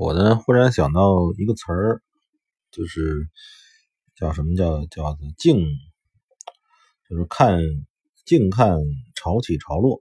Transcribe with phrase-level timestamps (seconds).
[0.00, 2.00] 我呢，忽然想到一个词儿，
[2.70, 3.28] 就是
[4.14, 5.58] 叫什么叫叫做静，
[7.08, 7.58] 就是看
[8.24, 8.78] 静看
[9.16, 9.98] 潮起潮落，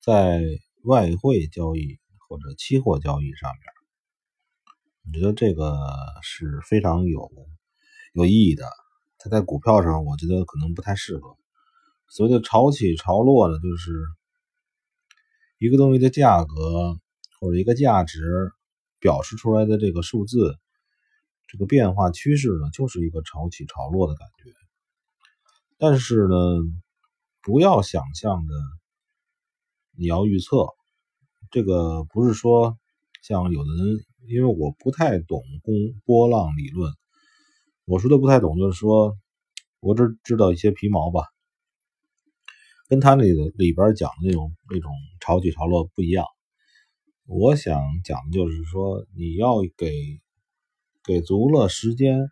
[0.00, 0.42] 在
[0.82, 3.62] 外汇交易或者期货交易上面，
[5.06, 5.78] 我觉得这个
[6.20, 7.30] 是非常有
[8.14, 8.64] 有意义的。
[9.18, 11.36] 它在股票上，我觉得可能不太适合。
[12.08, 13.92] 所谓的潮起潮落呢，就是
[15.58, 16.98] 一个东西的价格。
[17.40, 18.52] 或者一个价值
[18.98, 20.58] 表示出来的这个数字，
[21.48, 24.52] 这个变化趋势呢，就是一个潮起潮落的感觉。
[25.78, 26.36] 但是呢，
[27.40, 28.54] 不要想象的
[29.96, 30.66] 你要预测，
[31.50, 32.78] 这个不是说
[33.22, 36.92] 像有的人，因为我不太懂波波浪理论，
[37.86, 39.16] 我说的不太懂，就是说
[39.80, 41.24] 我只知道一些皮毛吧，
[42.86, 46.26] 跟他那个里边讲的那种那种潮起潮落不一样。
[47.32, 49.94] 我想讲的就是说，你要给
[51.04, 52.28] 给足了时间，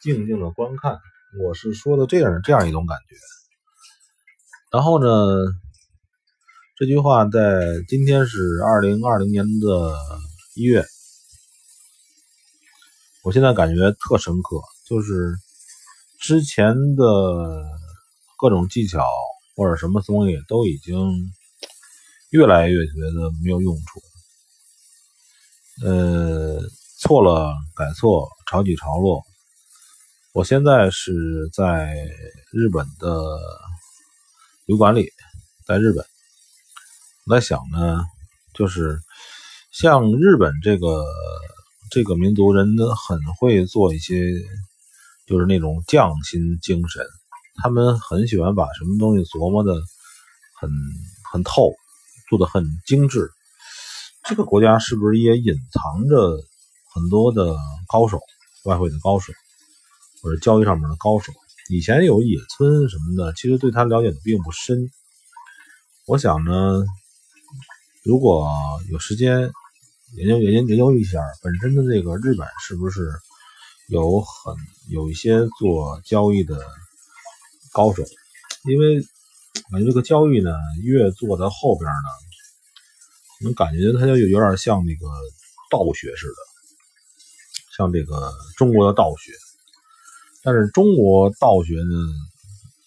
[0.00, 0.98] 静静的观看。
[1.44, 3.16] 我是说的这样这样一种感觉。
[4.72, 5.06] 然后呢，
[6.78, 9.94] 这句话在今天是二零二零年的
[10.56, 10.86] 一月，
[13.22, 15.34] 我现在感觉特深刻，就是
[16.18, 17.04] 之前的
[18.38, 19.06] 各种技巧
[19.54, 20.96] 或者什么东西都已经
[22.30, 24.00] 越来越觉得没有用处。
[25.82, 26.60] 呃，
[26.98, 29.22] 错了，改错，潮起潮落。
[30.34, 31.94] 我现在是在
[32.52, 33.38] 日本的
[34.66, 35.08] 旅馆里，
[35.66, 36.04] 在日本。
[37.24, 38.04] 我在想呢，
[38.52, 39.00] 就是
[39.72, 41.04] 像日本这个
[41.90, 44.14] 这个民族人呢，很会做一些，
[45.26, 47.06] 就是那种匠心精神。
[47.62, 49.72] 他们很喜欢把什么东西琢磨的
[50.60, 50.70] 很
[51.32, 51.72] 很透，
[52.28, 53.30] 做的很精致。
[54.28, 56.36] 这个国家是不是也隐藏着
[56.94, 57.56] 很多的
[57.88, 58.20] 高手，
[58.64, 59.32] 外汇的高手，
[60.22, 61.32] 或者交易上面的高手？
[61.68, 64.90] 以前有野村什么的，其实对他了解的并不深。
[66.06, 66.84] 我想呢，
[68.04, 68.48] 如果
[68.90, 69.50] 有时间
[70.16, 73.10] 研究研究研究一下，本身的这个日本是不是
[73.88, 74.54] 有很
[74.90, 76.60] 有一些做交易的
[77.72, 78.04] 高手？
[78.64, 79.00] 因为
[79.72, 80.50] 感觉这个交易呢，
[80.82, 82.29] 越做到后边呢。
[83.40, 85.06] 能感觉它就有点像那个
[85.70, 86.36] 道学似的，
[87.76, 89.32] 像这个中国的道学。
[90.42, 91.94] 但是中国道学呢，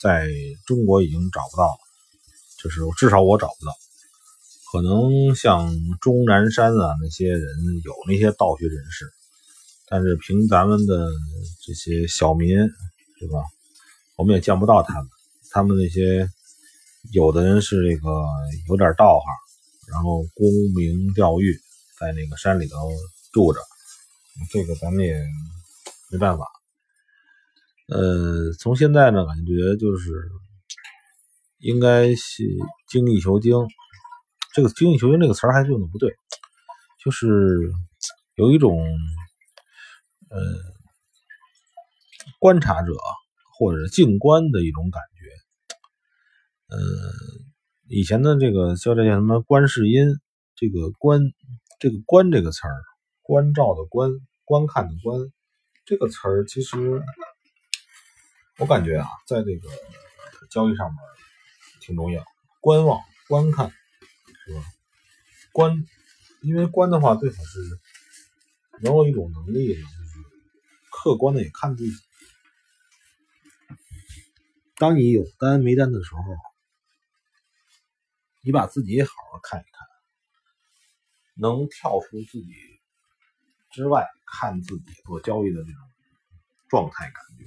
[0.00, 0.28] 在
[0.66, 1.78] 中国已经找不到了，
[2.62, 3.72] 就是至少我找不到。
[4.72, 5.70] 可能像
[6.00, 7.42] 钟南山啊那些人
[7.84, 9.12] 有那些道学人士，
[9.86, 11.10] 但是凭咱们的
[11.66, 12.56] 这些小民，
[13.20, 13.38] 对吧？
[14.16, 15.08] 我们也见不到他们。
[15.50, 16.26] 他们那些
[17.12, 18.08] 有的人是这个
[18.68, 19.41] 有点道行。
[19.92, 21.54] 然后沽名钓誉，
[22.00, 22.76] 在那个山里头
[23.30, 23.60] 住着，
[24.50, 25.14] 这个咱们也
[26.10, 26.46] 没办法。
[27.88, 30.30] 呃，从现在呢，感觉就是
[31.58, 32.42] 应该是
[32.88, 33.52] 精益求精。
[34.54, 36.10] 这个“精益求精”这个词儿还用的不对，
[37.04, 37.70] 就是
[38.34, 38.78] 有一种
[40.30, 40.38] 呃
[42.38, 42.92] 观察者
[43.58, 47.51] 或者静观的一种感觉，呃。
[47.94, 50.18] 以前的这个叫这叫什么观世音，
[50.56, 51.20] 这个观
[51.78, 52.80] 这个观这个词儿，
[53.20, 54.10] 关照的观，
[54.46, 55.30] 观看的观，
[55.84, 57.02] 这个词儿其实
[58.56, 59.68] 我感觉啊，在这个
[60.50, 60.96] 交易上面
[61.82, 62.24] 挺重要，
[62.62, 62.98] 观望、
[63.28, 63.70] 观看，
[64.46, 64.64] 是吧？
[65.52, 65.84] 观，
[66.40, 67.60] 因为观的话，最好是
[68.80, 69.86] 能有一种能力，就是
[70.90, 71.92] 客观的也看自己。
[74.76, 76.22] 当你有单没单的时候。
[78.44, 79.86] 你把自己好好看一看，
[81.34, 82.52] 能跳出自己
[83.70, 85.80] 之外看自己做交易的这种
[86.68, 87.44] 状态感觉，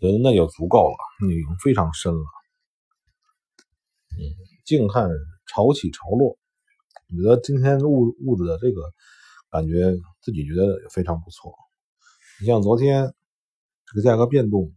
[0.00, 2.24] 觉得那就足够了，那已经非常深了。
[4.12, 4.22] 嗯，
[4.64, 5.08] 静看
[5.46, 6.38] 潮起潮落，
[7.10, 8.82] 我觉得今天物物质的这个
[9.50, 11.54] 感觉，自己觉得也非常不错。
[12.40, 13.12] 你像昨天
[13.86, 14.72] 这个价格变动，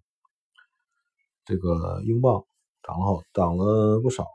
[1.46, 2.46] 这个英镑
[2.82, 4.26] 涨了涨了不少。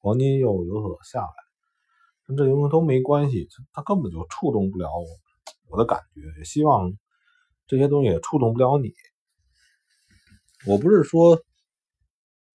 [0.00, 1.34] 黄金又有所下来，
[2.26, 5.06] 跟这些东西都没关系，它根本就触动不了我。
[5.70, 6.92] 我的感觉，也希望
[7.66, 8.94] 这些东西也触动不了你。
[10.66, 11.42] 我不是说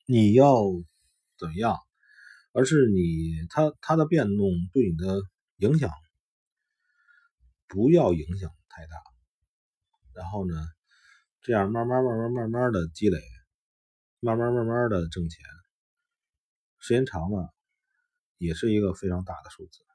[0.05, 0.63] 你要
[1.37, 1.77] 怎样，
[2.53, 5.21] 而是你它它的变动对你的
[5.57, 5.91] 影响
[7.67, 8.95] 不要影响太大。
[10.13, 10.55] 然后呢，
[11.41, 13.19] 这样慢慢慢慢慢慢的积累，
[14.19, 15.39] 慢慢慢慢的挣钱。
[16.83, 17.53] 时间长了，
[18.37, 19.85] 也是一个非常大的数字。